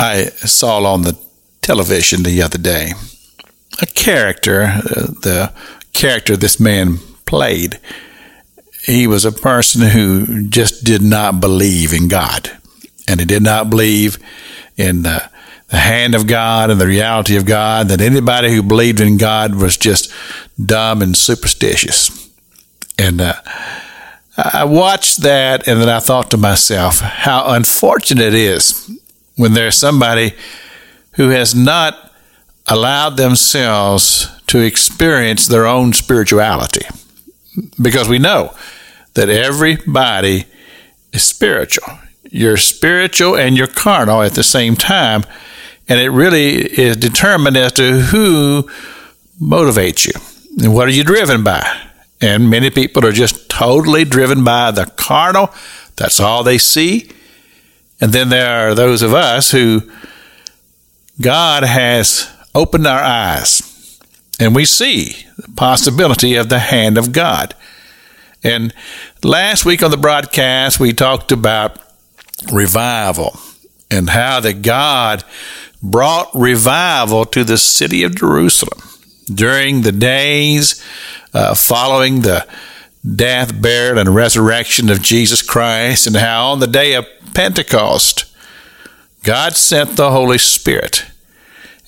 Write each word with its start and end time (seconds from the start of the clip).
I 0.00 0.30
saw 0.30 0.82
on 0.82 1.02
the 1.02 1.18
television 1.60 2.22
the 2.22 2.40
other 2.40 2.56
day 2.56 2.92
a 3.82 3.86
character, 3.86 4.62
uh, 4.62 5.08
the 5.20 5.52
character 5.92 6.38
this 6.38 6.58
man 6.58 6.96
played. 7.26 7.78
He 8.86 9.06
was 9.06 9.26
a 9.26 9.32
person 9.32 9.82
who 9.82 10.48
just 10.48 10.84
did 10.84 11.02
not 11.02 11.38
believe 11.38 11.92
in 11.92 12.08
God, 12.08 12.50
and 13.06 13.20
he 13.20 13.26
did 13.26 13.42
not 13.42 13.68
believe 13.68 14.18
in 14.78 15.02
the, 15.02 15.30
the 15.68 15.76
hand 15.76 16.14
of 16.14 16.26
God 16.26 16.70
and 16.70 16.80
the 16.80 16.86
reality 16.86 17.36
of 17.36 17.44
God. 17.44 17.88
That 17.88 18.00
anybody 18.00 18.54
who 18.54 18.62
believed 18.62 19.02
in 19.02 19.18
God 19.18 19.54
was 19.54 19.76
just 19.76 20.10
dumb 20.58 21.02
and 21.02 21.14
superstitious. 21.14 22.30
And 22.98 23.20
uh, 23.20 23.34
I 24.38 24.64
watched 24.64 25.20
that, 25.24 25.68
and 25.68 25.78
then 25.78 25.90
I 25.90 26.00
thought 26.00 26.30
to 26.30 26.38
myself, 26.38 27.00
how 27.00 27.52
unfortunate 27.52 28.28
it 28.28 28.34
is 28.34 28.98
when 29.40 29.54
there's 29.54 29.74
somebody 29.74 30.34
who 31.12 31.30
has 31.30 31.54
not 31.54 32.12
allowed 32.66 33.16
themselves 33.16 34.28
to 34.46 34.58
experience 34.58 35.46
their 35.46 35.66
own 35.66 35.94
spirituality. 35.94 36.84
Because 37.80 38.06
we 38.06 38.18
know 38.18 38.54
that 39.14 39.30
everybody 39.30 40.44
is 41.14 41.22
spiritual. 41.22 41.88
You're 42.30 42.58
spiritual 42.58 43.34
and 43.34 43.56
you're 43.56 43.66
carnal 43.66 44.20
at 44.20 44.34
the 44.34 44.42
same 44.42 44.76
time. 44.76 45.24
And 45.88 45.98
it 45.98 46.10
really 46.10 46.56
is 46.56 46.98
determined 46.98 47.56
as 47.56 47.72
to 47.72 47.98
who 47.98 48.68
motivates 49.40 50.06
you 50.06 50.20
and 50.62 50.74
what 50.74 50.86
are 50.86 50.92
you 50.92 51.02
driven 51.02 51.42
by. 51.42 51.66
And 52.20 52.50
many 52.50 52.68
people 52.68 53.06
are 53.06 53.12
just 53.12 53.48
totally 53.48 54.04
driven 54.04 54.44
by 54.44 54.70
the 54.70 54.84
carnal. 54.84 55.48
That's 55.96 56.20
all 56.20 56.44
they 56.44 56.58
see. 56.58 57.10
And 58.00 58.12
then 58.12 58.28
there 58.28 58.70
are 58.70 58.74
those 58.74 59.02
of 59.02 59.12
us 59.14 59.50
who 59.50 59.82
God 61.20 61.62
has 61.64 62.30
opened 62.54 62.86
our 62.86 63.02
eyes 63.02 63.70
and 64.40 64.54
we 64.54 64.64
see 64.64 65.26
the 65.36 65.52
possibility 65.54 66.34
of 66.34 66.48
the 66.48 66.58
hand 66.58 66.96
of 66.96 67.12
God. 67.12 67.54
And 68.42 68.72
last 69.22 69.66
week 69.66 69.82
on 69.82 69.90
the 69.90 69.98
broadcast, 69.98 70.80
we 70.80 70.94
talked 70.94 71.30
about 71.30 71.78
revival 72.50 73.38
and 73.90 74.08
how 74.08 74.40
that 74.40 74.62
God 74.62 75.24
brought 75.82 76.30
revival 76.34 77.26
to 77.26 77.44
the 77.44 77.58
city 77.58 78.02
of 78.02 78.16
Jerusalem 78.16 78.80
during 79.32 79.82
the 79.82 79.92
days 79.92 80.82
uh, 81.34 81.54
following 81.54 82.22
the 82.22 82.46
death, 83.04 83.60
burial, 83.60 83.98
and 83.98 84.14
resurrection 84.14 84.90
of 84.90 85.02
Jesus 85.02 85.42
Christ, 85.42 86.06
and 86.06 86.16
how 86.16 86.48
on 86.48 86.60
the 86.60 86.66
day 86.66 86.94
of 86.94 87.06
Pentecost, 87.34 88.24
God 89.22 89.56
sent 89.56 89.96
the 89.96 90.10
Holy 90.10 90.38
Spirit. 90.38 91.06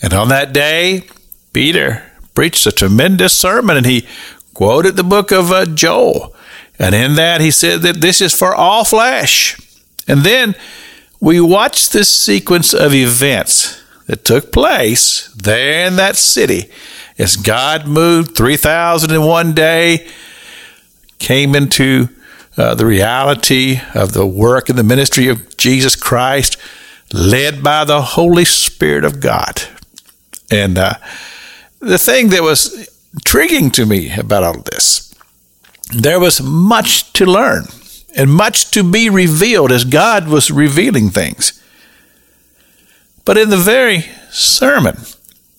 And 0.01 0.13
on 0.13 0.29
that 0.29 0.53
day, 0.53 1.07
Peter 1.53 2.11
preached 2.35 2.67
a 2.67 2.73
tremendous 2.73 3.37
sermon, 3.37 3.77
and 3.77 3.87
he 3.87 4.07
quoted 4.55 4.97
the 4.97 5.05
book 5.05 5.31
of 5.31 5.53
uh, 5.53 5.67
Joel. 5.67 6.35
And 6.79 6.95
in 6.95 7.15
that, 7.15 7.41
he 7.41 7.51
said 7.51 7.83
that 7.83 8.01
this 8.01 8.21
is 8.21 8.35
for 8.35 8.55
all 8.55 8.85
flesh. 8.85 9.57
And 10.09 10.23
then 10.23 10.55
we 11.21 11.41
watch 11.41 11.91
this 11.91 12.09
sequence 12.09 12.75
of 12.75 12.93
events 12.93 13.81
that 14.07 14.25
took 14.25 14.51
place 14.51 15.29
there 15.35 15.87
in 15.87 15.97
that 15.97 16.17
city 16.17 16.71
as 17.19 17.37
God 17.37 17.87
moved 17.87 18.35
3,001 18.35 19.53
day, 19.53 20.09
came 21.23 21.55
into 21.55 22.09
uh, 22.59 22.75
the 22.75 22.85
reality 22.85 23.81
of 23.95 24.13
the 24.13 24.27
work 24.27 24.69
and 24.69 24.77
the 24.77 24.83
ministry 24.83 25.29
of 25.29 25.57
Jesus 25.57 25.97
Christ, 25.97 26.57
led 27.13 27.63
by 27.63 27.85
the 27.85 28.03
Holy 28.03 28.45
Spirit 28.45 29.05
of 29.05 29.21
God. 29.21 29.63
And 30.51 30.77
uh, 30.77 30.95
the 31.79 31.97
thing 31.97 32.29
that 32.31 32.43
was 32.43 32.89
intriguing 33.15 33.71
to 33.71 33.87
me 33.87 34.13
about 34.13 34.43
all 34.43 34.61
this, 34.63 35.15
there 35.95 36.21
was 36.21 36.43
much 36.43 37.13
to 37.15 37.25
learn 37.25 37.65
and 38.15 38.31
much 38.31 38.71
to 38.73 38.83
be 38.83 39.09
revealed 39.09 39.73
as 39.73 39.85
God 39.85 40.29
was 40.29 40.51
revealing 40.51 41.09
things. 41.09 41.63
But 43.25 43.39
in 43.39 43.51
the 43.51 43.57
very 43.57 44.07
sermon 44.31 44.99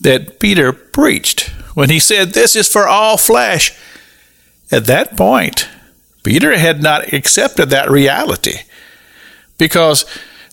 that 0.02 0.40
Peter 0.40 0.74
preached, 0.74 1.50
when 1.74 1.90
he 1.90 2.00
said, 2.00 2.34
This 2.34 2.56
is 2.56 2.68
for 2.68 2.88
all 2.88 3.18
flesh, 3.18 3.72
at 4.74 4.86
that 4.86 5.16
point, 5.16 5.70
Peter 6.24 6.58
had 6.58 6.82
not 6.82 7.14
accepted 7.14 7.70
that 7.70 7.92
reality 7.92 8.58
because 9.58 10.06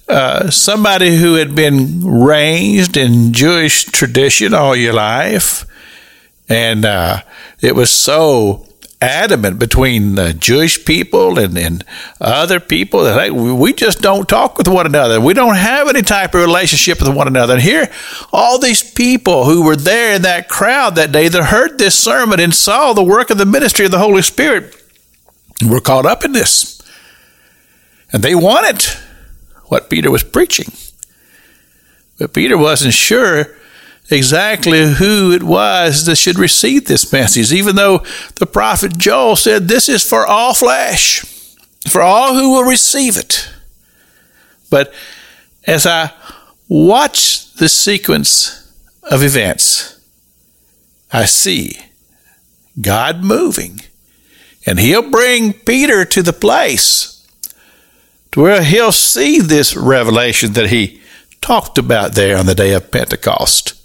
uh, 0.08 0.50
somebody 0.50 1.16
who 1.16 1.34
had 1.34 1.54
been 1.54 2.04
raised 2.04 2.96
in 2.96 3.32
Jewish 3.32 3.84
tradition 3.84 4.52
all 4.52 4.76
your 4.76 4.92
life, 4.92 5.64
and 6.48 6.84
uh, 6.84 7.22
it 7.60 7.74
was 7.74 7.90
so 7.90 8.66
adamant 9.00 9.58
between 9.58 10.14
the 10.14 10.34
Jewish 10.34 10.84
people 10.84 11.38
and, 11.38 11.56
and 11.56 11.84
other 12.20 12.60
people 12.60 13.04
that 13.04 13.18
hey, 13.18 13.30
we 13.30 13.72
just 13.72 14.00
don't 14.00 14.28
talk 14.28 14.58
with 14.58 14.68
one 14.68 14.86
another. 14.86 15.20
We 15.20 15.34
don't 15.34 15.56
have 15.56 15.88
any 15.88 16.02
type 16.02 16.34
of 16.34 16.42
relationship 16.42 17.00
with 17.00 17.14
one 17.14 17.26
another. 17.26 17.54
And 17.54 17.62
here, 17.62 17.90
all 18.32 18.58
these 18.58 18.82
people 18.82 19.44
who 19.44 19.62
were 19.64 19.76
there 19.76 20.14
in 20.14 20.22
that 20.22 20.48
crowd 20.48 20.96
that 20.96 21.12
day 21.12 21.28
that 21.28 21.44
heard 21.44 21.78
this 21.78 21.98
sermon 21.98 22.40
and 22.40 22.54
saw 22.54 22.92
the 22.92 23.02
work 23.02 23.30
of 23.30 23.38
the 23.38 23.46
ministry 23.46 23.86
of 23.86 23.90
the 23.90 23.98
Holy 23.98 24.22
Spirit 24.22 24.76
were 25.66 25.80
caught 25.80 26.06
up 26.06 26.24
in 26.24 26.32
this. 26.32 26.80
And 28.12 28.22
they 28.22 28.34
wanted 28.34 28.82
what 29.66 29.88
Peter 29.88 30.10
was 30.10 30.24
preaching. 30.24 30.72
But 32.18 32.34
Peter 32.34 32.58
wasn't 32.58 32.92
sure 32.92 33.56
exactly 34.10 34.94
who 34.94 35.32
it 35.32 35.42
was 35.42 36.06
that 36.06 36.16
should 36.16 36.38
receive 36.38 36.84
this 36.86 37.12
message, 37.12 37.52
even 37.52 37.76
though 37.76 38.04
the 38.36 38.46
prophet 38.46 38.96
Joel 38.98 39.36
said, 39.36 39.68
This 39.68 39.88
is 39.88 40.02
for 40.02 40.26
all 40.26 40.54
flesh, 40.54 41.20
for 41.88 42.02
all 42.02 42.34
who 42.34 42.50
will 42.50 42.64
receive 42.64 43.16
it. 43.16 43.48
But 44.70 44.92
as 45.66 45.86
I 45.86 46.12
watch 46.68 47.52
the 47.54 47.68
sequence 47.68 48.72
of 49.04 49.22
events, 49.22 50.00
I 51.12 51.24
see 51.24 51.76
God 52.80 53.24
moving, 53.24 53.80
and 54.66 54.78
He'll 54.78 55.10
bring 55.10 55.52
Peter 55.52 56.04
to 56.04 56.22
the 56.22 56.32
place 56.32 57.20
to 58.32 58.40
where 58.40 58.62
he'll 58.62 58.92
see 58.92 59.40
this 59.40 59.76
revelation 59.76 60.52
that 60.52 60.70
he 60.70 61.00
talked 61.40 61.78
about 61.78 62.14
there 62.14 62.36
on 62.36 62.46
the 62.46 62.54
day 62.54 62.72
of 62.74 62.90
Pentecost 62.90 63.79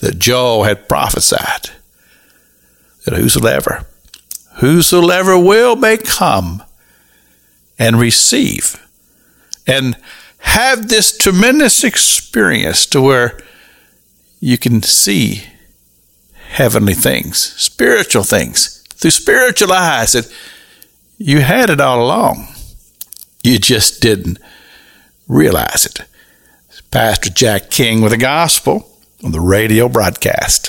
that 0.00 0.18
Joel 0.18 0.64
had 0.64 0.88
prophesied 0.88 1.70
that 3.04 3.14
whosoever, 3.14 3.86
whosoever 4.56 5.38
will 5.38 5.76
may 5.76 5.96
come 5.96 6.62
and 7.78 7.98
receive 7.98 8.86
and 9.66 9.96
have 10.38 10.88
this 10.88 11.16
tremendous 11.16 11.84
experience 11.84 12.86
to 12.86 13.00
where 13.00 13.38
you 14.40 14.58
can 14.58 14.82
see 14.82 15.44
heavenly 16.50 16.94
things, 16.94 17.38
spiritual 17.38 18.22
things 18.22 18.82
through 18.94 19.10
spiritual 19.10 19.72
eyes 19.72 20.12
that 20.12 20.32
you 21.18 21.40
had 21.40 21.70
it 21.70 21.80
all 21.80 22.02
along. 22.02 22.48
You 23.42 23.58
just 23.58 24.00
didn't 24.00 24.38
realize 25.28 25.86
it. 25.86 26.00
Pastor 26.90 27.30
Jack 27.30 27.70
King 27.70 28.00
with 28.00 28.10
the 28.10 28.18
gospel 28.18 28.89
on 29.24 29.32
the 29.32 29.40
radio 29.40 29.88
broadcast. 29.88 30.68